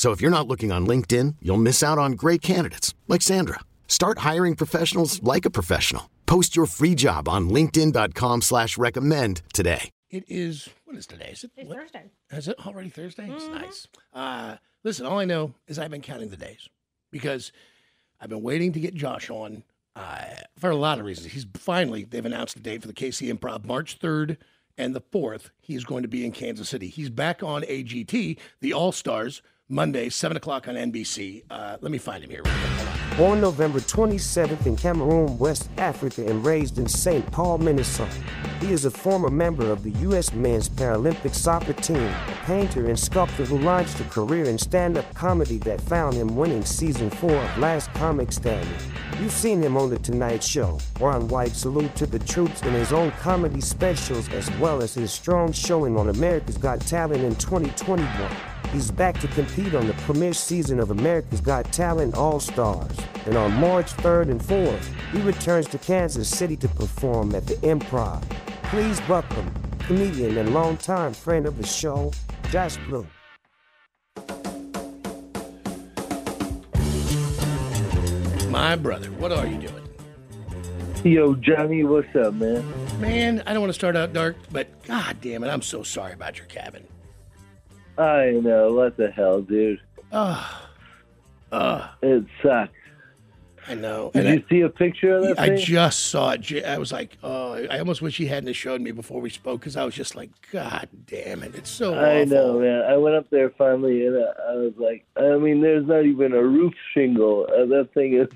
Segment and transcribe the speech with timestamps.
[0.00, 3.60] So if you're not looking on LinkedIn, you'll miss out on great candidates like Sandra.
[3.86, 6.08] Start hiring professionals like a professional.
[6.24, 9.90] Post your free job on LinkedIn.com slash recommend today.
[10.08, 11.28] It is what is today?
[11.32, 12.04] Is it It's what- Thursday.
[12.32, 13.30] Is it already Thursday?
[13.30, 13.52] It's Mhm.
[13.60, 13.88] nice.
[14.14, 16.66] Uh listen, all I know is I've been counting the days
[17.10, 17.52] because
[18.18, 19.64] I've been waiting to get Josh on
[19.96, 20.24] uh,
[20.56, 21.34] for a lot of reasons.
[21.34, 24.38] He's finally they've announced the date for the KC Improv, March third
[24.78, 25.50] and the fourth.
[25.60, 26.88] He's going to be in Kansas City.
[26.88, 29.42] He's back on AGT, the All Stars,
[29.72, 31.44] Monday, seven o'clock on NBC.
[31.48, 32.42] Uh, let me find him here.
[33.16, 37.24] Born November 27th in Cameroon, West Africa, and raised in St.
[37.30, 38.10] Paul, Minnesota.
[38.60, 40.32] He is a former member of the U.S.
[40.32, 45.14] men's Paralympic soccer team, a painter and sculptor who launched a career in stand up
[45.14, 48.74] comedy that found him winning season four of Last Comic Standing.
[49.20, 52.72] You've seen him on The Tonight Show, or on White Salute to the Troops, in
[52.72, 57.36] his own comedy specials, as well as his strong showing on America's Got Talent in
[57.36, 58.49] 2021.
[58.72, 62.96] He's back to compete on the premiere season of America's Got Talent All Stars.
[63.26, 67.54] And on March 3rd and 4th, he returns to Kansas City to perform at the
[67.54, 68.22] Improv.
[68.64, 72.12] Please welcome comedian and longtime friend of the show,
[72.52, 73.04] Josh Blue.
[78.50, 79.88] My brother, what are you doing?
[81.02, 83.00] Yo, Johnny, what's up, man?
[83.00, 86.12] Man, I don't want to start out dark, but god damn it, I'm so sorry
[86.12, 86.86] about your cabin.
[88.00, 89.80] I know, what the hell, dude?
[90.12, 90.62] Oh,
[91.52, 92.72] oh, It sucks.
[93.68, 94.10] I know.
[94.14, 95.58] Did And you see a picture of that I, I thing?
[95.58, 96.64] just saw it.
[96.64, 99.76] I was like, oh, I almost wish he hadn't showed me before we spoke because
[99.76, 102.26] I was just like, God damn it, it's so I awful.
[102.34, 102.82] know, man.
[102.90, 106.32] I went up there finally, and I, I was like, I mean, there's not even
[106.32, 107.46] a roof shingle.
[107.52, 108.28] Uh, that thing is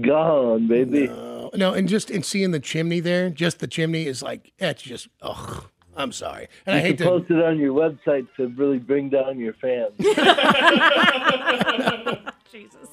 [0.00, 1.08] gone, baby.
[1.08, 4.80] No, no, and just and seeing the chimney there, just the chimney is like, that's
[4.82, 5.64] just, ugh.
[5.96, 7.04] I'm sorry, and you I hate should to.
[7.04, 9.92] post it on your website to really bring down your fans.
[12.52, 12.88] Jesus.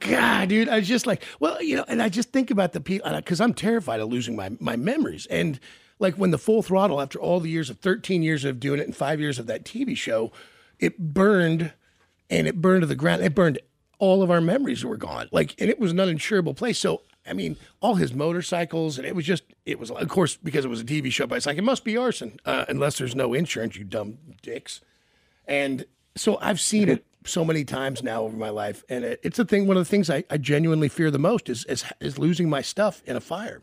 [0.00, 2.80] God, dude, I was just like, well, you know, and I just think about the
[2.80, 5.26] people because I'm terrified of losing my my memories.
[5.26, 5.58] And
[5.98, 8.86] like when the full throttle, after all the years of 13 years of doing it
[8.86, 10.32] and five years of that TV show,
[10.78, 11.72] it burned
[12.30, 13.22] and it burned to the ground.
[13.22, 13.58] It burned
[13.98, 15.28] all of our memories were gone.
[15.32, 16.78] Like, and it was an uninsurable place.
[16.78, 20.64] So, I mean, all his motorcycles, and it was just, it was, of course, because
[20.64, 23.14] it was a TV show, but it's like, it must be arson, uh, unless there's
[23.14, 24.80] no insurance, you dumb dicks.
[25.46, 25.84] And
[26.16, 29.44] so I've seen it so many times now over my life, and it, it's the
[29.44, 29.66] thing.
[29.66, 32.62] One of the things I, I genuinely fear the most is, is is losing my
[32.62, 33.62] stuff in a fire.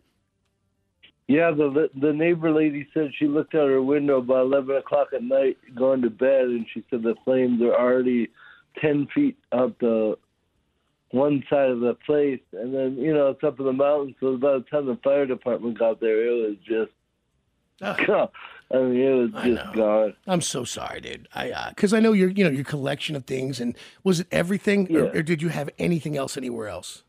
[1.28, 5.24] Yeah, the the neighbor lady said she looked out her window about eleven o'clock at
[5.24, 8.30] night, going to bed, and she said the flames are already
[8.80, 10.18] ten feet up the
[11.16, 14.16] one side of the place, and then you know it's up in the mountains.
[14.20, 16.92] So by the time the fire department got there, it was just.
[17.82, 19.74] I mean, it was I just know.
[19.76, 20.14] gone.
[20.28, 21.28] I'm so sorry, dude.
[21.34, 24.28] I uh, because I know your you know your collection of things, and was it
[24.32, 25.00] everything, Yeah.
[25.00, 27.04] or, or did you have anything else anywhere else?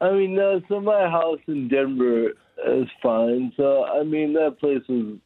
[0.00, 2.30] I mean, no, so my house in Denver
[2.66, 3.52] is fine.
[3.56, 5.16] So I mean, that place was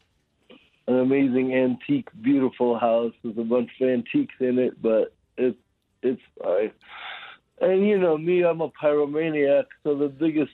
[0.88, 5.58] an amazing antique, beautiful house with a bunch of antiques in it, but it's
[6.02, 6.70] it's fine.
[7.60, 10.52] And you know me, I'm a pyromaniac, so the biggest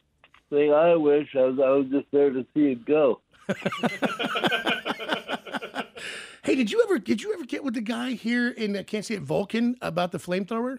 [0.50, 3.20] thing I wish I was I was just there to see it go.
[6.42, 9.04] Hey, did you ever did you ever get with the guy here in uh, Can't
[9.04, 10.78] See It Vulcan about the flamethrower?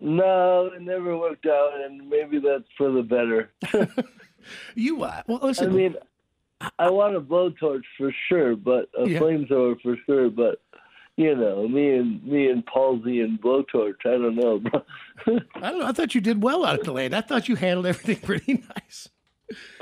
[0.00, 3.52] No, it never worked out, and maybe that's for the better.
[4.74, 5.70] You uh, well listen.
[5.70, 5.96] I mean,
[6.78, 9.20] I want a blowtorch for sure, but a Yeah.
[9.20, 10.30] flamethrower for sure.
[10.30, 10.62] But
[11.20, 14.06] you know, me and me and Palsy and blowtorch.
[14.06, 14.62] I don't know.
[15.54, 15.86] I don't know.
[15.86, 17.14] I thought you did well out at the land.
[17.14, 19.08] I thought you handled everything pretty nice.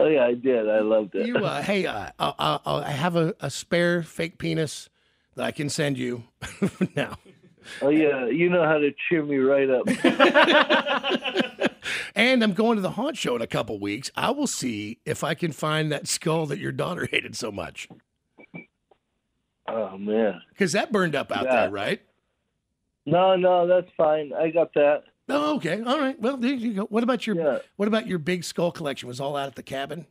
[0.01, 0.69] oh yeah, I did.
[0.69, 1.27] I loved it.
[1.29, 4.89] You, uh, hey, uh, I'll, I'll, I'll- I have a, a spare fake penis
[5.37, 6.25] that I can send you
[6.97, 7.17] now.
[7.83, 9.87] Oh yeah, you know how to cheer me right up.
[12.15, 14.11] And I'm going to the haunt show in a couple weeks.
[14.17, 17.89] I will see if I can find that skull that your daughter hated so much.
[19.69, 20.41] Oh man.
[20.51, 21.63] Because that burned up out Yeah.
[21.63, 22.01] there, right?
[23.07, 24.33] No, no, that's fine.
[24.33, 25.05] I got that.
[25.31, 25.83] Oh, okay.
[25.83, 26.19] All right.
[26.21, 26.83] Well, there you go.
[26.85, 27.59] What about your Yeah.
[27.77, 29.09] what about your big skull collection?
[29.09, 30.07] Was all out at the cabin?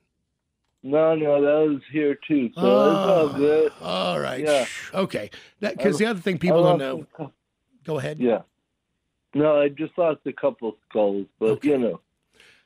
[0.84, 2.50] No, no, that was here too.
[2.54, 3.72] So it's all ah, good.
[3.82, 4.44] All right.
[4.44, 4.66] Yeah.
[4.94, 5.32] Okay.
[5.60, 7.06] Because the other thing people don't know.
[7.20, 7.30] a
[7.84, 8.20] Go ahead.
[8.20, 8.42] Yeah.
[9.34, 11.70] No, I just lost a couple skulls, but Okay.
[11.70, 12.02] you know,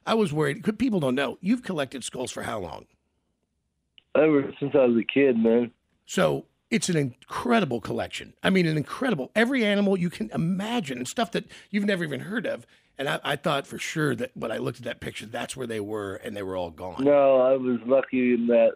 [0.05, 0.63] I was worried.
[0.77, 1.37] People don't know.
[1.41, 2.85] You've collected skulls for how long?
[4.15, 5.71] ever since I was a kid, man.
[6.05, 8.33] So it's an incredible collection.
[8.41, 12.21] I mean, an incredible every animal you can imagine and stuff that you've never even
[12.21, 12.65] heard of.
[12.97, 15.67] And I, I thought for sure that when I looked at that picture, that's where
[15.67, 17.03] they were, and they were all gone.
[17.03, 18.73] No, I was lucky in that.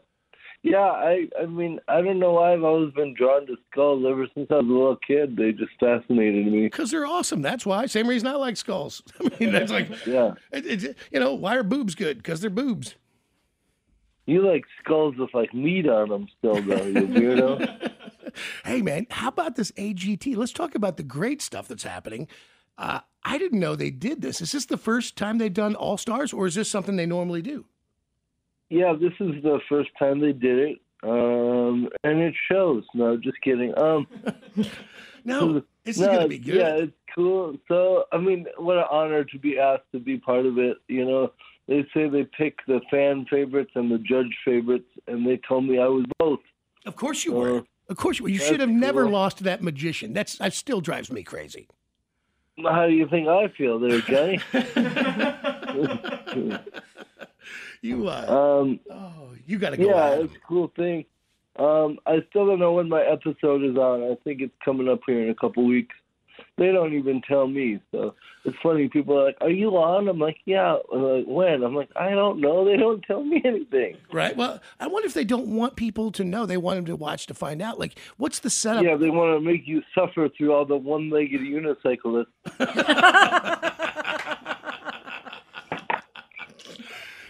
[0.64, 4.26] Yeah, I I mean, I don't know why I've always been drawn to skulls ever
[4.34, 5.38] since I was a little kid.
[5.38, 6.64] They just fascinated me.
[6.64, 7.44] Because they're awesome.
[7.44, 7.86] That's why.
[7.86, 9.04] Same reason I like skulls.
[9.20, 10.34] I mean, that's like, Yeah.
[10.52, 12.18] it, it's you know, why are boobs good?
[12.18, 12.96] Because they're boobs.
[14.26, 17.92] You like skulls with like meat on them still though, you weirdo.
[18.64, 20.36] Hey, man, how about this AGT?
[20.36, 22.28] Let's talk about the great stuff that's happening.
[22.78, 24.42] Uh, I didn't know they did this.
[24.42, 27.42] Is this the first time they've done All Stars, or is this something they normally
[27.42, 27.66] do?
[28.70, 30.80] yeah, this is the first time they did it.
[31.04, 32.84] Um and it shows.
[32.96, 33.78] No, just kidding.
[33.78, 34.08] Um
[35.26, 36.56] No, this is no, going to be good.
[36.56, 37.58] Yeah, it's cool.
[37.68, 40.78] So, I mean, what an honor to be asked to be part of it.
[40.88, 41.32] You know,
[41.68, 45.80] they say they pick the fan favorites and the judge favorites, and they told me
[45.80, 46.40] I was both.
[46.86, 47.60] Of course you were.
[47.60, 48.30] Uh, Of course you were.
[48.30, 49.14] You should have never cool.
[49.14, 50.14] lost to that magician.
[50.14, 51.68] That's that still drives me crazy.
[52.64, 54.40] How do you think I feel there, Johnny?
[57.82, 59.86] You, uh, um, oh, you got to go.
[59.90, 61.06] yeah, it's a cool thing.
[61.58, 64.04] Um, I still don't know when my episode is on.
[64.12, 65.96] I think it's coming up here in a couple weeks.
[66.58, 68.16] They don't even tell me, so
[68.46, 68.88] it's funny.
[68.88, 71.64] People are like, "Are you on?" I'm like, "Yeah." Like, when?
[71.64, 72.64] I'm like, "I don't know.
[72.66, 74.36] They don't tell me anything." Right.
[74.36, 76.46] Well, I wonder if they don't want people to know.
[76.46, 77.80] They want them to watch to find out.
[77.80, 78.84] Like, what's the setup?
[78.84, 82.26] Yeah, they want to make you suffer through all the one-legged unicyclists.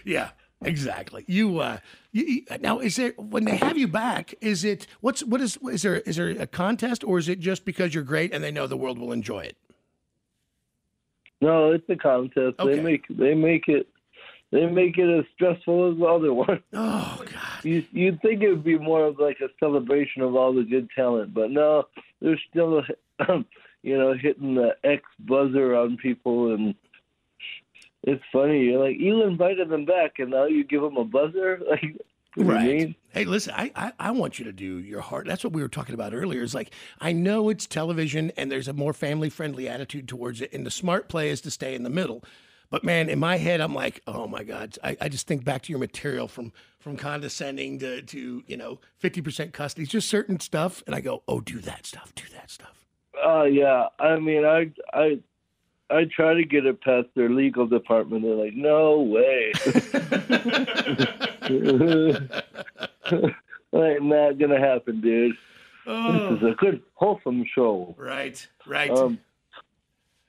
[0.06, 0.30] Yeah,
[0.62, 1.24] exactly.
[1.26, 1.78] You, uh,
[2.16, 4.34] you, you- now is there when they have you back?
[4.40, 7.64] Is it what's what is is there is there a contest or is it just
[7.64, 9.56] because you're great and they know the world will enjoy it?
[11.40, 12.56] No, it's a contest.
[12.58, 12.76] Okay.
[12.76, 13.86] They make they make it
[14.52, 16.62] they make it as stressful as the other one.
[16.72, 17.64] Oh God.
[17.64, 20.88] You you'd think it would be more of like a celebration of all the good
[20.94, 21.84] talent, but no,
[22.20, 22.82] they're still
[23.82, 26.74] you know hitting the X buzzer on people, and
[28.06, 28.64] it's funny.
[28.64, 31.60] You're like you invited them back, and now you give them a buzzer.
[31.68, 32.94] Like, what do you Right.
[33.08, 35.26] Hey, listen, I, I I want you to do your heart.
[35.26, 36.42] That's what we were talking about earlier.
[36.42, 36.70] Is like
[37.00, 40.70] I know it's television and there's a more family friendly attitude towards it, and the
[40.70, 42.22] smart play is to stay in the middle.
[42.68, 44.76] But man, in my head, I'm like, oh my God!
[44.84, 48.80] I, I just think back to your material from from condescending to to you know
[48.98, 52.24] fifty percent custody, it's just certain stuff, and I go, oh, do that stuff, do
[52.34, 52.84] that stuff.
[53.22, 55.20] Oh yeah, I mean, I I
[55.88, 58.22] I try to get it past their legal department.
[58.22, 59.52] They're like, no way.
[63.72, 65.36] Ain't not gonna happen, dude.
[65.86, 67.94] This is a good wholesome show.
[67.96, 68.90] Right, right.
[68.90, 69.18] Um,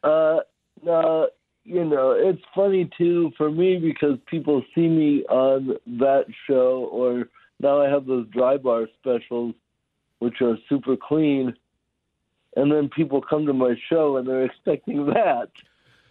[0.03, 0.39] uh,
[0.83, 1.29] no,
[1.63, 7.29] you know, it's funny too for me because people see me on that show, or
[7.59, 9.55] now I have those dry bar specials,
[10.19, 11.55] which are super clean,
[12.55, 15.49] and then people come to my show and they're expecting that.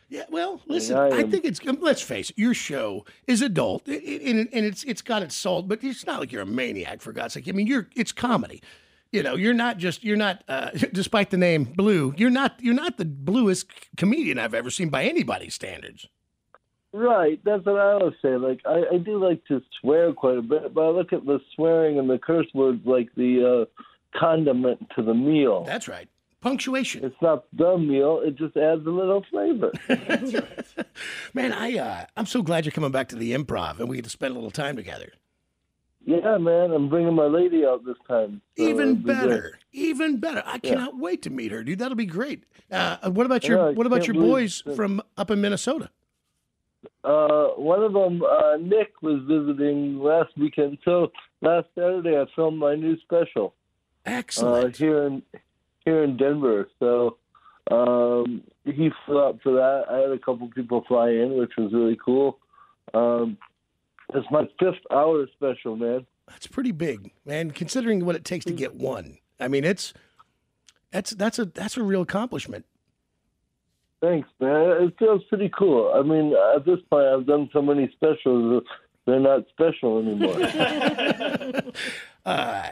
[0.08, 1.60] Yeah, well, listen, I I, think it's.
[1.66, 5.66] um, Let's face it, your show is adult, it, and it's it's got its salt,
[5.66, 7.48] but it's not like you're a maniac for God's sake.
[7.48, 8.62] I mean, you're it's comedy.
[9.10, 10.44] You know, you're not just you're not.
[10.46, 13.66] Uh, despite the name Blue, you're not you're not the bluest
[13.96, 16.06] comedian I've ever seen by anybody's standards.
[16.92, 18.36] Right, that's what I always say.
[18.36, 21.40] Like, I, I do like to swear quite a bit, but I look at the
[21.54, 25.64] swearing and the curse words like the uh, condiment to the meal.
[25.64, 26.08] That's right.
[26.46, 29.72] Punctuation, It's not the meal; it just adds a little flavor.
[31.34, 31.52] man.
[31.52, 34.10] I uh, I'm so glad you're coming back to the improv, and we get to
[34.10, 35.10] spend a little time together.
[36.04, 38.40] yeah, man, I'm bringing my lady out this time.
[38.56, 40.40] so Even be better, even better.
[40.46, 41.80] I cannot wait to meet her, dude.
[41.80, 42.44] That'll be great.
[42.70, 45.90] Uh, what about your Yeah, What about your boys from up in Minnesota?
[47.02, 50.78] Uh, one of them, uh, Nick, was visiting last weekend.
[50.84, 51.10] So
[51.42, 53.54] last Saturday, I filmed my new special
[54.06, 54.76] uh, Excellent.
[54.76, 55.22] here in
[55.86, 56.68] here in Denver.
[56.78, 57.16] So
[57.70, 59.84] um, he flew out for that.
[59.90, 62.38] I had a couple people fly in, which was really cool.
[62.92, 63.38] Um,
[64.12, 66.06] it's my fifth hour special, man.
[66.28, 67.52] That's pretty big, man.
[67.52, 69.18] Considering what it takes to get one.
[69.40, 69.94] I mean, it's
[70.90, 72.66] That's that's a that's a real accomplishment.
[74.00, 74.82] Thanks, man.
[74.82, 75.92] It feels pretty cool.
[75.94, 78.62] I mean, at this point, I've done so many specials;
[79.06, 80.36] they're not special anymore.
[82.26, 82.68] uh,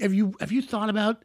[0.00, 1.24] have you have you thought about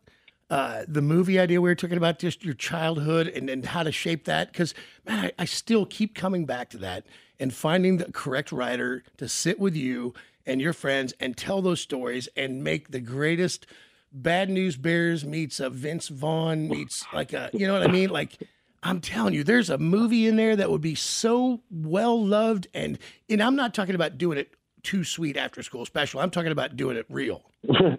[0.52, 3.92] uh, the movie idea we were talking about, just your childhood and, and how to
[3.92, 4.52] shape that?
[4.52, 4.74] Because
[5.08, 7.06] man, I, I still keep coming back to that
[7.40, 10.14] and finding the correct writer to sit with you
[10.46, 13.66] and your friends and tell those stories and make the greatest
[14.12, 18.10] Bad News Bears meets a Vince Vaughn meets like a you know what I mean
[18.10, 18.38] like.
[18.84, 22.98] I'm telling you, there's a movie in there that would be so well loved, and
[23.30, 24.54] and I'm not talking about doing it
[24.84, 26.20] too sweet after school special.
[26.20, 27.44] I'm talking about doing it real.
[27.70, 27.98] oh,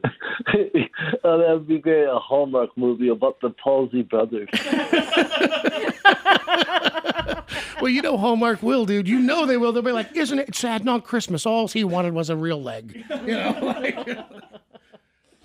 [0.49, 0.91] that
[1.25, 2.05] would be great.
[2.05, 4.49] A Hallmark movie about the Palsy brothers.
[7.81, 9.09] well, you know Hallmark will, dude.
[9.09, 9.73] You know they will.
[9.73, 10.85] They'll be like, "Isn't it sad?
[10.85, 14.19] Not Christmas, all he wanted was a real leg." You know, like,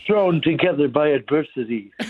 [0.08, 1.91] thrown together by adversity.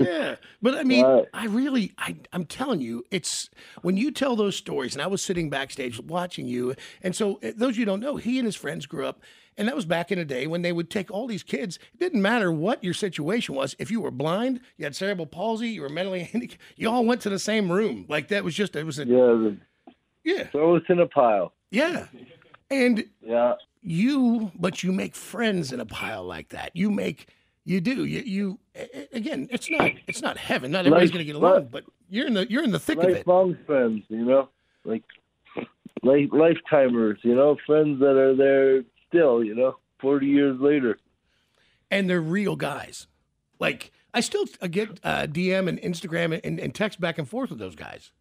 [0.00, 0.36] yeah.
[0.62, 3.50] But I mean, I really, I, I'm telling you, it's
[3.82, 6.74] when you tell those stories, and I was sitting backstage watching you.
[7.02, 9.20] And so, eh, those you don't know, he and his friends grew up.
[9.58, 11.78] And that was back in the day when they would take all these kids.
[11.94, 13.74] It didn't matter what your situation was.
[13.78, 17.22] If you were blind, you had cerebral palsy, you were mentally handicapped, you all went
[17.22, 18.04] to the same room.
[18.08, 19.06] Like that was just, it was a.
[19.06, 19.16] Yeah.
[19.16, 19.56] The,
[20.24, 20.44] yeah.
[20.48, 21.54] Throw us in a pile.
[21.70, 22.08] Yeah.
[22.70, 23.54] And yeah
[23.86, 26.72] you, but you make friends in a pile like that.
[26.74, 27.28] You make,
[27.66, 28.04] you do.
[28.04, 28.58] You, you
[29.12, 29.48] again.
[29.50, 30.70] It's not, it's not heaven.
[30.70, 33.04] Not everybody's going to get along, but you're in the, you're in the thick of
[33.04, 33.16] it.
[33.16, 34.48] Lifelong friends, you know,
[34.84, 35.02] like
[36.02, 40.96] life, lifetimers, you know, friends that are there still, you know, forty years later,
[41.90, 43.08] and they're real guys.
[43.58, 47.58] Like I still get uh, DM and Instagram and, and text back and forth with
[47.58, 48.12] those guys.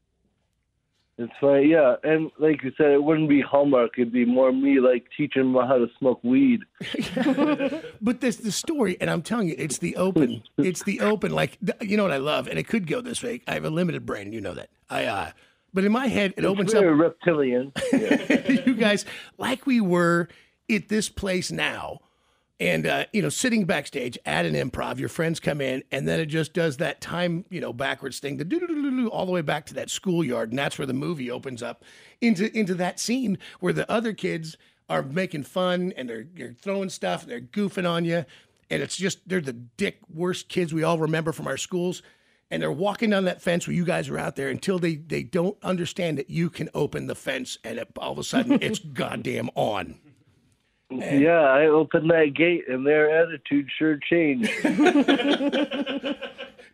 [1.18, 1.96] It's funny, yeah.
[2.04, 3.92] And like you said, it wouldn't be Hallmark.
[3.98, 6.62] It'd be more me, like teaching them how to smoke weed.
[8.02, 10.44] but there's the story, and I'm telling you, it's the open.
[10.58, 11.32] It's the open.
[11.32, 13.42] Like you know what I love, and it could go this way.
[13.48, 14.70] I have a limited brain, you know that.
[14.90, 15.32] I, uh,
[15.74, 17.00] but in my head, it it's opens very up.
[17.00, 17.72] reptilian.
[18.66, 19.06] You guys,
[19.38, 20.28] like we were
[20.70, 22.00] at this place now
[22.60, 26.20] and uh, you know sitting backstage at an improv your friends come in and then
[26.20, 29.74] it just does that time you know backwards thing the all the way back to
[29.74, 31.84] that schoolyard and that's where the movie opens up
[32.22, 34.58] into into that scene where the other kids
[34.88, 38.24] are making fun and they're, they're throwing stuff and they're goofing on you
[38.70, 42.02] and it's just they're the dick worst kids we all remember from our schools.
[42.52, 45.24] And they're walking down that fence where you guys are out there until they they
[45.24, 48.80] don't understand that you can open the fence and it, all of a sudden it's
[48.80, 50.00] goddamn on
[50.90, 54.52] and yeah, I opened that gate and their attitude sure changed.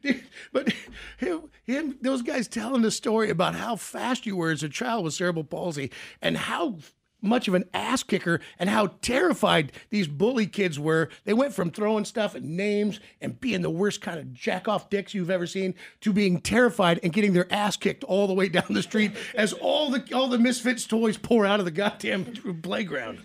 [0.53, 0.73] but
[1.17, 5.03] him, him, those guys telling the story about how fast you were as a child
[5.03, 5.91] with cerebral palsy
[6.21, 6.77] and how
[7.23, 11.07] much of an ass kicker and how terrified these bully kids were.
[11.23, 14.89] They went from throwing stuff and names and being the worst kind of jack off
[14.89, 18.49] dicks you've ever seen to being terrified and getting their ass kicked all the way
[18.49, 22.25] down the street as all the all the misfits toys pour out of the goddamn
[22.63, 23.19] playground.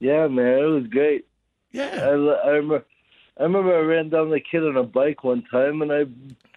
[0.00, 1.26] Yeah, man, it was great.
[1.72, 2.84] Yeah, I, I remember.
[3.38, 6.04] I remember I ran down the kid on a bike one time, and I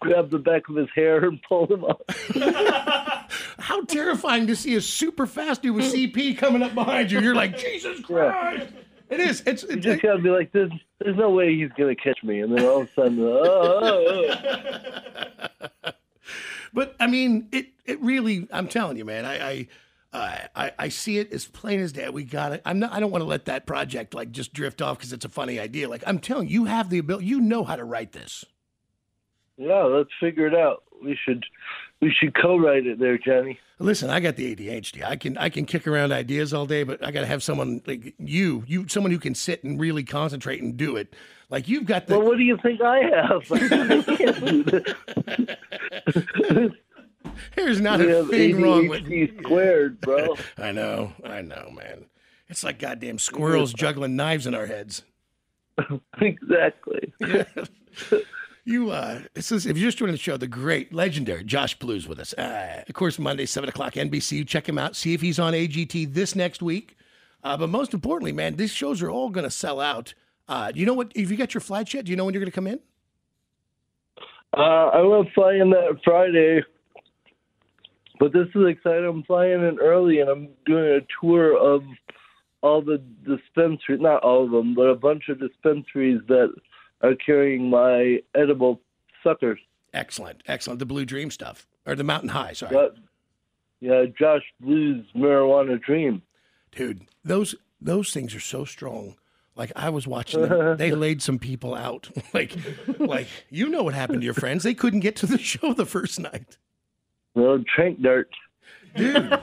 [0.02, 2.02] grabbed the back of his hair and pulled him up.
[3.58, 7.22] How terrifying to see a super fast dude with CP coming up behind you!
[7.22, 8.70] You're like, Jesus Christ!
[8.74, 8.80] Yeah.
[9.10, 9.44] It is.
[9.46, 9.64] It's.
[9.64, 12.66] You just gotta be like, there's, there's no way he's gonna catch me, and then
[12.66, 15.92] all of a sudden, oh, oh, oh.
[16.74, 17.68] but I mean, it.
[17.86, 18.48] It really.
[18.52, 19.26] I'm telling you, man.
[19.26, 19.50] I.
[19.50, 19.68] I
[20.14, 22.08] uh, I, I see it as plain as day.
[22.10, 22.62] We got it.
[22.66, 22.94] I'm not.
[22.94, 25.60] I don't want to let that project like just drift off because it's a funny
[25.60, 25.90] idea.
[25.90, 27.26] Like I'm telling you, you have the ability.
[27.26, 28.46] You know how to write this.
[29.58, 30.84] Yeah, let's figure it out.
[31.04, 31.44] We should
[32.00, 33.60] we should co-write it there, Johnny.
[33.80, 35.04] Listen, I got the ADHD.
[35.04, 37.82] I can I can kick around ideas all day, but I got to have someone
[37.88, 41.16] like you, you someone who can sit and really concentrate and do it.
[41.50, 42.20] Like you've got the.
[42.20, 43.52] Well, what do you think I have?
[43.52, 44.94] I can't do this.
[47.56, 50.36] There's not we a thing wrong with you squared, bro.
[50.58, 52.06] I know, I know, man.
[52.50, 55.04] It's like goddamn squirrels juggling knives in our heads.
[56.22, 57.14] exactly.
[57.20, 57.46] Yeah.
[58.66, 62.08] You, uh, this is, if you're just joining the show, the great, legendary Josh Blues
[62.08, 62.34] with us.
[62.34, 64.48] Uh, of course, Monday, 7 o'clock, NBC.
[64.48, 64.96] Check him out.
[64.96, 66.96] See if he's on AGT this next week.
[67.44, 70.14] Uh, but most importantly, man, these shows are all going to sell out.
[70.48, 72.34] Uh, do you know what, if you got your flights yet, do you know when
[72.34, 72.80] you're going to come in?
[74.56, 76.64] Uh, I will fly in that Friday.
[78.20, 79.06] But this is exciting.
[79.06, 81.84] I'm flying in early and I'm doing a tour of
[82.62, 86.54] all the dispensaries, not all of them, but a bunch of dispensaries that
[87.02, 88.80] are carrying my edible
[89.24, 89.60] suckers.
[89.94, 90.80] Excellent, excellent.
[90.80, 92.74] The Blue Dream stuff or the Mountain High, sorry.
[92.74, 92.96] But,
[93.80, 96.22] yeah, Josh Blues Marijuana Dream.
[96.72, 99.16] Dude, those those things are so strong.
[99.56, 100.78] Like I was watching them.
[100.78, 102.10] They laid some people out.
[102.34, 102.56] like
[102.98, 104.64] like you know what happened to your friends.
[104.64, 106.58] They couldn't get to the show the first night.
[107.36, 108.30] Well, Trank Dart.
[108.96, 109.40] Dude.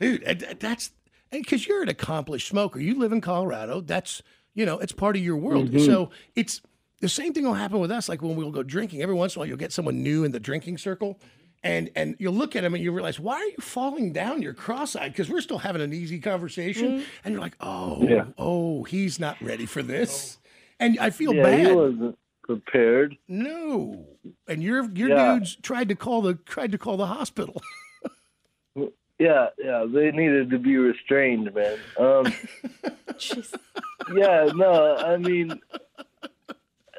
[0.00, 0.90] Dude, that's
[1.30, 2.78] because you're an accomplished smoker.
[2.80, 3.80] You live in Colorado.
[3.80, 4.22] That's
[4.54, 5.70] you know, it's part of your world.
[5.70, 5.84] Mm-hmm.
[5.84, 6.62] So it's
[7.00, 8.08] the same thing will happen with us.
[8.08, 10.32] Like when we'll go drinking, every once in a while you'll get someone new in
[10.32, 11.20] the drinking circle.
[11.62, 14.40] And, and you'll look at them and you realize why are you falling down?
[14.40, 17.04] You're cross-eyed because we're still having an easy conversation, mm-hmm.
[17.24, 18.26] and you're like, oh, Yeah.
[18.38, 20.38] oh, he's not ready for this,
[20.78, 22.14] and I feel Yeah, he bad.
[22.48, 23.16] Wasn't prepared.
[23.28, 24.06] No,
[24.48, 25.34] and your your Yeah.
[25.34, 27.60] dudes tried to call the tried to call the hospital.
[29.18, 31.78] Yeah, yeah, they needed to be restrained, man.
[31.98, 32.30] Um,
[34.14, 35.58] yeah, no, I mean,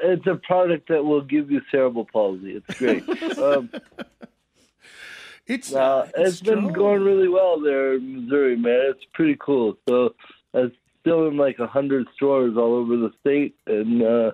[0.02, 2.56] it's a product that will give you cerebral palsy.
[2.60, 3.08] It's great.
[3.38, 3.70] Um,
[5.46, 8.82] It's uh, it's been going really well there in Missouri, man.
[8.90, 9.78] It's pretty cool.
[9.88, 10.16] So
[10.56, 14.32] it's still in like a hundred stores all over the state, and uh,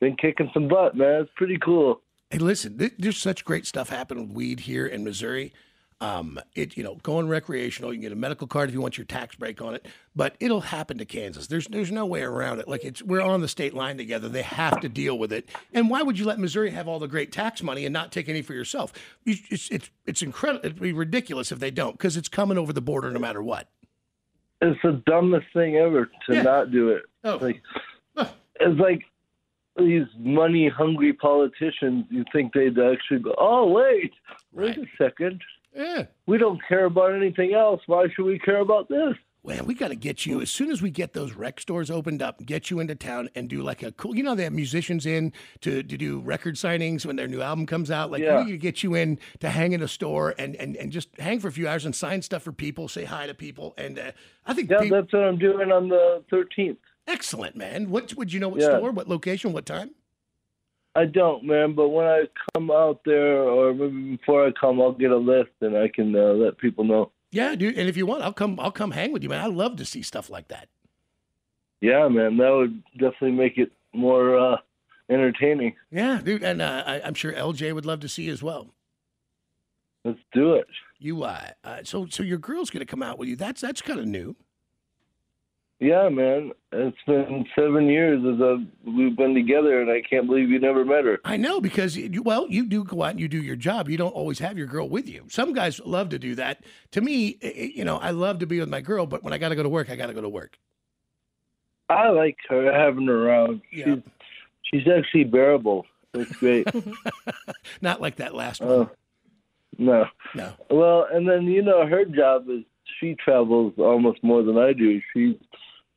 [0.00, 1.22] been kicking some butt, man.
[1.22, 2.00] It's pretty cool.
[2.30, 5.52] Hey, listen, th- there's such great stuff happening with weed here in Missouri.
[6.00, 8.98] Um, it you know, going recreational, you can get a medical card if you want
[8.98, 11.46] your tax break on it, but it'll happen to Kansas.
[11.46, 12.66] There's there's no way around it.
[12.68, 14.28] Like it's we're on the state line together.
[14.28, 15.48] They have to deal with it.
[15.72, 18.28] And why would you let Missouri have all the great tax money and not take
[18.28, 18.92] any for yourself?
[19.24, 20.66] You, it's it's it's incredible.
[20.66, 23.68] It'd be ridiculous if they don't, because it's coming over the border no matter what.
[24.60, 26.42] It's the dumbest thing ever to Yeah.
[26.42, 27.02] not do it.
[27.22, 27.36] Oh.
[27.40, 27.62] Like,
[28.60, 29.02] it's like
[29.76, 32.04] these money hungry politicians.
[32.10, 34.12] You think they'd actually go, "Oh, wait,
[34.52, 35.42] wait a second.
[35.74, 36.04] Yeah.
[36.26, 37.80] We don't care about anything else.
[37.86, 40.80] Why should we care about this?" Well, we got to get you as soon as
[40.80, 43.92] we get those rec stores opened up, get you into town and do like a
[43.92, 44.16] cool.
[44.16, 47.66] You know, they have musicians in to, to do record signings when their new album
[47.66, 48.10] comes out.
[48.10, 48.38] Like, Yeah.
[48.38, 51.10] we need to get you in to hang in a store and, and, and just
[51.18, 53.74] hang for a few hours and sign stuff for people, say hi to people.
[53.76, 54.12] And uh,
[54.46, 56.78] I think Yeah, that's what I'm doing on the 13th.
[57.06, 57.90] Excellent, man.
[57.90, 58.48] What would you know?
[58.48, 58.78] What Yeah.
[58.78, 58.90] store?
[58.92, 59.52] What location?
[59.52, 59.94] What time?
[60.96, 61.74] I don't, man.
[61.74, 65.50] But when I come out there, or maybe before I come, I'll get a list
[65.60, 67.10] and I can uh, let people know.
[67.32, 67.76] Yeah, dude.
[67.76, 68.60] And if you want, I'll come.
[68.60, 69.40] I'll come hang with you, man.
[69.40, 70.68] I love to see stuff like that.
[71.80, 74.56] Yeah, man, that would definitely make it more uh,
[75.10, 75.74] entertaining.
[75.90, 76.42] Yeah, dude.
[76.42, 78.68] And uh, I, I'm sure LJ would love to see you as well.
[80.04, 80.66] Let's do it.
[80.98, 83.36] You uh, uh so so your girl's gonna come out with you.
[83.36, 84.36] That's that's kind of new.
[85.80, 86.52] Yeah, man.
[86.72, 91.04] It's been seven years as we've been together, and I can't believe you never met
[91.04, 91.20] her.
[91.24, 93.88] I know because you, well, you do go out and you do your job.
[93.88, 95.24] You don't always have your girl with you.
[95.28, 96.64] Some guys love to do that.
[96.92, 99.32] To me, i- i- you know, I love to be with my girl, but when
[99.32, 100.58] I got to go to work, I got to go to work.
[101.90, 103.60] I like her having her around.
[103.70, 103.84] Yeah.
[103.84, 104.02] She's
[104.84, 105.84] she's actually bearable.
[106.14, 106.66] It's great.
[107.82, 108.74] Not like that last uh, one.
[108.78, 108.90] Oh.
[109.78, 110.06] no.
[110.34, 110.52] No.
[110.70, 112.62] Well, and then you know her job is
[113.00, 115.00] she travels almost more than I do.
[115.12, 115.38] She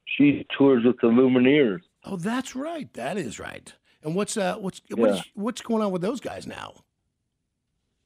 [0.05, 1.81] she tours with the Lumineers.
[2.03, 2.91] Oh, that's right.
[2.93, 3.73] That is right.
[4.03, 5.23] And what's uh what's what's Yeah.
[5.35, 6.83] what's going on with those guys now?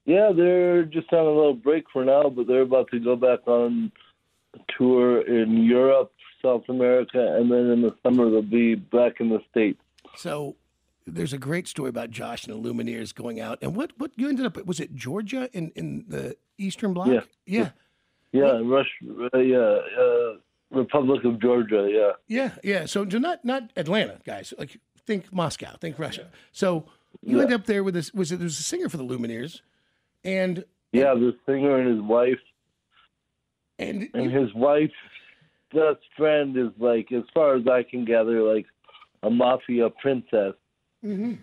[0.04, 3.46] Yeah, they're just on a little break for now, but they're about to go back
[3.46, 3.92] on
[4.54, 9.28] a tour in Europe, South America, and then in the summer they'll be back in
[9.28, 9.80] the States.
[10.16, 10.56] So
[11.06, 13.58] there's a great story about Josh and the Lumineers going out.
[13.62, 17.06] And what what you ended up was it Georgia in in the Eastern Bloc?
[17.08, 17.20] Yeah.
[17.46, 17.70] Yeah.
[18.32, 18.88] Yeah, Rush,
[19.34, 20.36] uh, yeah, uh,
[20.70, 22.12] Republic of Georgia, yeah.
[22.28, 22.86] Yeah, yeah.
[22.86, 24.54] So not not Atlanta, guys.
[24.58, 26.28] Like think Moscow, think Russia.
[26.50, 26.86] So
[27.22, 27.44] you Yeah.
[27.44, 28.12] end up there with this.
[28.14, 28.38] Was it?
[28.38, 29.60] There's a singer for the Lumineers,
[30.24, 32.40] and Yeah, the singer and his wife,
[33.78, 34.94] and and his wife's
[35.74, 38.66] best friend is like, as far as I can gather, like
[39.22, 40.54] a mafia princess.
[41.04, 41.38] Mhm.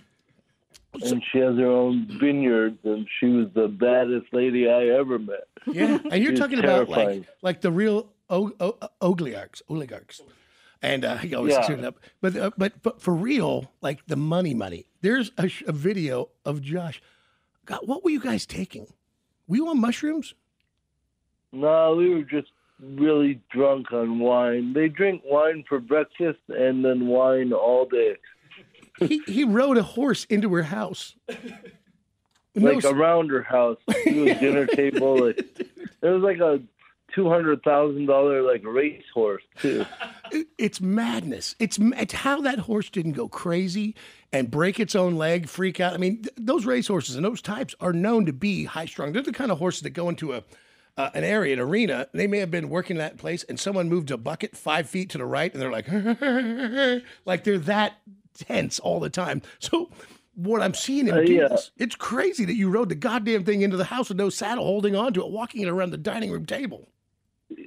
[0.93, 5.47] And she has her own vineyards, and she was the baddest lady I ever met.
[5.71, 10.21] yeah, and you're talking about like like the real o- o- oligarchs, oligarchs,
[10.81, 11.87] and uh, he always Yeah.
[11.87, 11.99] up.
[12.21, 14.87] But uh, but but for real, like the money, money.
[15.01, 17.01] There's a, sh- a video of Josh.
[17.65, 18.87] God, what were you guys taking?
[19.47, 20.33] Were you on mushrooms?
[21.51, 24.73] No, we were just really drunk on wine.
[24.73, 28.15] They drink wine for breakfast and then wine all day.
[28.99, 31.15] He he rode a horse into her house.
[32.55, 33.77] like No, around her house.
[33.87, 35.25] To a dinner table.
[35.25, 36.61] Like, it was like a
[37.13, 39.85] two hundred thousand dollar like racehorse too.
[40.57, 41.55] It's madness.
[41.59, 43.95] It's it's how that horse didn't go crazy
[44.31, 45.93] and break its own leg, freak out.
[45.93, 49.11] I mean, th- those racehorses and those types are known to be high strung.
[49.11, 50.43] They're the kind of horses that go into a
[50.97, 52.07] uh, an area, an arena.
[52.13, 55.17] They may have been working that place, and someone moved a bucket five feet to
[55.17, 55.87] the right, and they're like,
[57.25, 57.93] like they're that
[58.39, 59.41] tense all the time.
[59.59, 59.89] So.
[60.35, 61.49] What I'm seeing him Uh, yeah.
[61.49, 64.63] this, it's crazy that you rode the goddamn thing into the house with no saddle,
[64.63, 66.87] holding on to it, walking it around the dining room table.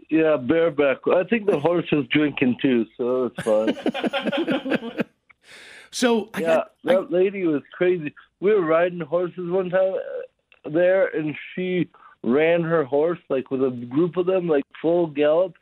[0.09, 1.07] Yeah, bareback.
[1.07, 5.05] I think the horse was drinking too, so it's fine.
[5.93, 8.15] So I yeah, got, that lady was crazy.
[8.41, 11.91] We were riding horses one time uh, there, and she
[12.25, 15.55] ran her horse like with a group of them, like full gallop,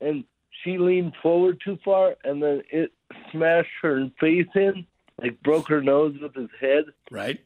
[0.00, 0.24] and
[0.64, 2.92] she leaned forward too far, and then it
[3.30, 4.86] smashed her face in,
[5.20, 7.40] like broke her nose with his head, right.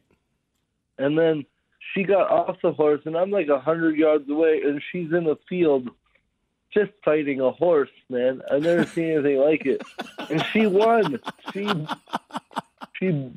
[0.97, 1.45] and then
[1.93, 5.25] she got off the horse, and I'm like a hundred yards away, and she's in
[5.25, 5.89] the field.
[6.73, 8.41] Just fighting a horse, man.
[8.51, 9.81] I've never seen anything like it.
[10.29, 11.19] And she won.
[11.53, 11.69] She
[12.99, 13.31] she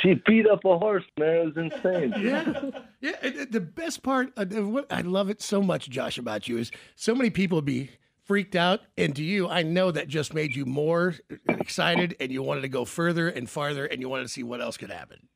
[0.00, 1.36] she beat up a horse, man.
[1.36, 2.14] It was insane.
[2.18, 3.44] Yeah, yeah.
[3.50, 6.70] the best part, uh, of what I love it so much, Josh, about you is
[6.94, 7.90] so many people be
[8.24, 11.14] freaked out, and to you, I know that just made you more
[11.48, 14.60] excited, and you wanted to go further and farther, and you wanted to see what
[14.60, 15.28] else could happen.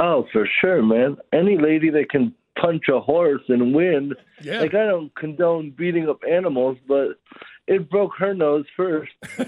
[0.00, 1.16] Oh, for sure, man.
[1.32, 4.12] Any lady that can punch a horse and win.
[4.42, 4.60] Yeah.
[4.60, 7.18] Like I don't condone beating up animals, but
[7.66, 9.12] it broke her nose first.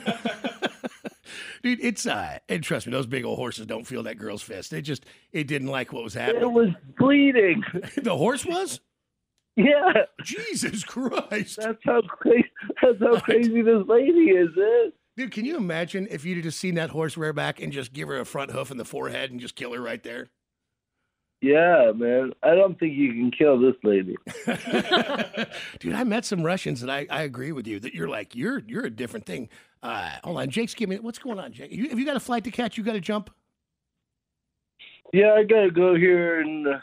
[1.62, 4.70] Dude, it's uh, and trust me, those big old horses don't feel that girl's fist.
[4.70, 6.42] They just, it didn't like what was happening.
[6.42, 7.62] It was bleeding.
[7.96, 8.80] the horse was.
[9.56, 12.50] Yeah, Jesus Christ, that's how crazy.
[12.82, 14.48] That's how crazy this lady is.
[14.56, 14.92] Man.
[15.16, 15.32] dude!
[15.32, 18.08] Can you imagine if you'd have just seen that horse rear back and just give
[18.08, 20.30] her a front hoof in the forehead and just kill her right there?
[21.44, 22.32] Yeah, man.
[22.42, 24.16] I don't think you can kill this lady.
[25.78, 28.62] Dude, I met some Russians and I, I agree with you that you're like you're
[28.66, 29.50] you're a different thing.
[29.82, 31.70] Uh, hold on, Jake's giving me what's going on, Jake?
[31.70, 32.78] You, have you got a flight to catch?
[32.78, 33.28] You got to jump.
[35.14, 36.78] Yeah, I gotta go here and uh,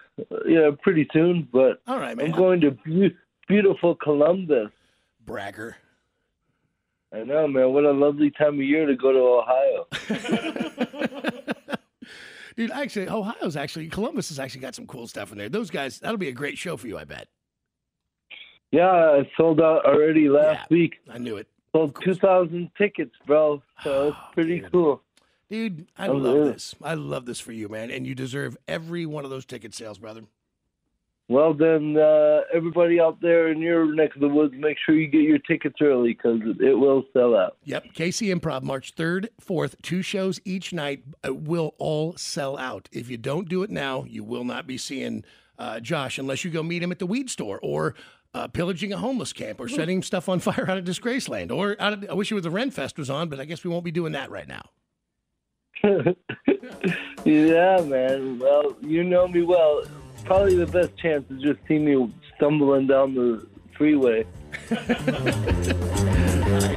[0.48, 1.50] yeah, pretty soon.
[1.52, 3.13] But All right, I'm going to be-
[3.50, 4.70] beautiful Columbus.
[5.26, 5.76] Bragger.
[7.13, 7.74] I know, man.
[7.74, 9.86] What a lovely time of year to go to Ohio.
[12.56, 15.50] Dude, actually, Ohio's actually Columbus has actually got some cool stuff in there.
[15.50, 17.28] Those guys, that'll be a great show for you, I bet.
[18.72, 20.78] Yeah, I sold out already last Yeah.
[20.78, 21.00] week.
[21.10, 23.62] I knew it, Sold two thousand tickets, bro.
[23.84, 24.72] So it's pretty dude.
[24.72, 25.02] cool.
[25.52, 25.88] Dude.
[25.98, 26.52] I Oh, love yeah.
[26.54, 26.74] this.
[26.82, 30.00] I love this for you, man, and you deserve every one of those ticket sales,
[30.00, 30.24] brother.
[31.28, 35.08] Well, then, uh, everybody out there in your neck of the woods, make sure you
[35.08, 37.58] get your tickets early because it will sell out.
[37.64, 42.90] Yep, KC Improv, March 3rd, 4th, two shows each night uh, will all sell out.
[42.92, 45.24] If you don't do it now, you will not be seeing
[45.58, 47.96] uh, Josh unless you go meet him at the weed store or
[48.34, 51.50] uh, pillaging a homeless camp or setting stuff on fire out of Disgraceland.
[51.52, 53.64] Or out of, I wish it was the Ren Fest was on, but I guess
[53.64, 54.70] we won't be doing that right now.
[57.26, 58.39] yeah, man.
[58.39, 59.84] Well, you know me well.
[60.26, 64.26] Probably the best chance is just see me stumbling down the freeway.
[64.72, 64.96] All right,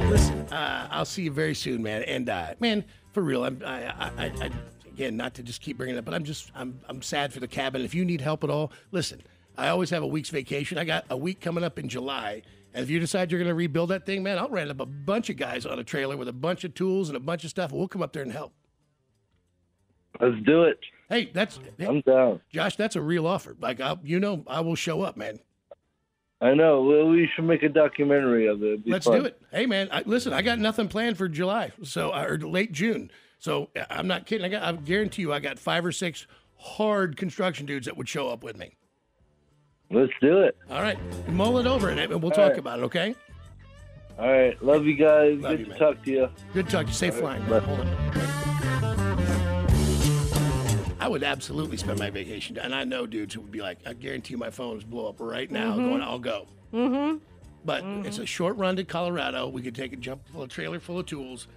[0.09, 2.03] listen, uh, I'll see you very soon, man.
[2.03, 4.49] And uh, man, for real, I'm, I, I, I,
[4.87, 7.39] again, not to just keep bringing it up, but I'm just, I'm, I'm sad for
[7.39, 7.83] the cabin.
[7.83, 9.21] If you need help at all, listen.
[9.57, 10.77] I always have a week's vacation.
[10.77, 12.41] I got a week coming up in July,
[12.73, 14.85] and if you decide you're going to rebuild that thing, man, I'll round up a
[14.85, 17.49] bunch of guys on a trailer with a bunch of tools and a bunch of
[17.49, 17.71] stuff.
[17.71, 18.51] We'll come up there and help.
[20.19, 20.79] Let's do it.
[21.09, 22.41] Hey, that's I'm down.
[22.51, 22.75] Josh.
[22.75, 23.55] That's a real offer.
[23.59, 25.39] Like, I, you know, I will show up, man.
[26.41, 26.81] I know.
[26.81, 28.81] Well, we should make a documentary of it.
[28.85, 29.19] Let's fun.
[29.19, 29.41] do it.
[29.51, 33.09] Hey, man, I, listen, I got nothing planned for July, so or late June.
[33.39, 34.45] So I'm not kidding.
[34.45, 38.09] I got, I guarantee you, I got five or six hard construction dudes that would
[38.09, 38.75] show up with me.
[39.91, 40.57] Let's do it.
[40.69, 40.97] All right,
[41.29, 42.57] mull it over and we'll talk right.
[42.57, 42.83] about it.
[42.83, 43.15] Okay.
[44.17, 44.61] All right.
[44.63, 45.39] Love you guys.
[45.39, 45.79] Love Good you, to man.
[45.79, 46.29] talk to you.
[46.53, 46.85] Good to talk.
[46.85, 46.93] to you.
[46.93, 47.61] Safe All right, flying.
[48.13, 48.51] bye.
[51.05, 53.93] I would absolutely spend my vacation, and I know dudes who would be like, "I
[53.93, 56.47] guarantee my phone is blow up right now." Going, I'll go.
[56.73, 57.17] Mm-hmm.
[57.63, 59.47] But it's a short run to Colorado.
[59.47, 61.47] We could take a jump full of trailer full of tools,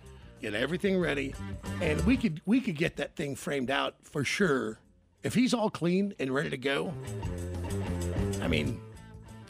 [0.42, 1.34] get everything ready,
[1.80, 4.80] and we could we could get that thing framed out for sure.
[5.22, 6.92] If he's all clean and ready to go,
[8.42, 8.78] I mean,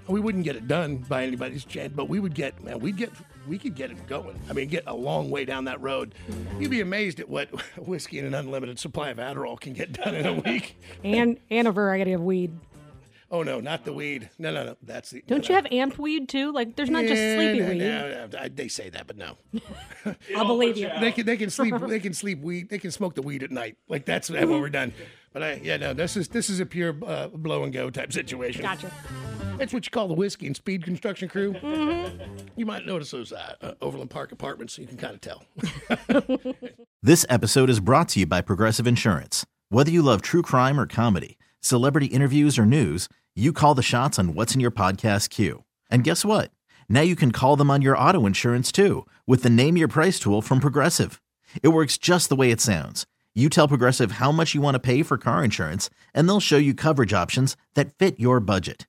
[0.07, 3.11] we wouldn't get it done by anybody's chance, but we would get man, we'd get
[3.49, 4.39] we could get it going.
[4.49, 6.15] I mean, get a long way down that road.
[6.59, 10.15] You'd be amazed at what whiskey and an unlimited supply of Adderall can get done
[10.15, 10.77] in a week.
[11.03, 12.53] and and a variety of weed.
[13.31, 14.31] Oh no, not the weed.
[14.39, 14.77] No, no, no.
[14.83, 15.23] That's the.
[15.27, 16.51] Don't no, you have amped weed too?
[16.51, 17.79] Like there's not just sleepy no, weed.
[17.79, 19.37] no, no, I- they say that, but no.
[20.37, 20.89] I'll believe you.
[21.01, 23.51] They can they can sleep they can sleep weed they can smoke the weed at
[23.51, 23.77] night.
[23.89, 24.93] Like that's what we're done.
[25.35, 28.15] But I yeah no this is this is a pure uh, blow and go type
[28.15, 28.63] situation.
[28.63, 28.91] Gotcha.
[29.59, 31.55] That's what you call the whiskey and speed construction crew.
[32.57, 34.75] You might notice those uh, uh, Overland Park apartments.
[34.75, 35.45] So you can kind of tell.
[37.01, 39.47] This episode is brought to you by Progressive Insurance.
[39.69, 44.19] Whether you love true crime or comedy, celebrity interviews or news, you call the shots
[44.19, 45.63] on what's in your podcast queue.
[45.93, 46.51] And guess what?
[46.89, 50.19] Now you can call them on your auto insurance too with the Name Your Price
[50.19, 51.23] tool from Progressive.
[51.63, 53.07] It works just the way it sounds.
[53.33, 56.57] You tell Progressive how much you want to pay for car insurance, and they'll show
[56.57, 58.89] you coverage options that fit your budget.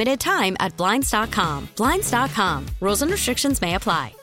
[0.01, 1.69] limited time at Blinds.com.
[1.75, 2.65] Blinds.com.
[2.79, 4.20] Rules and restrictions may apply.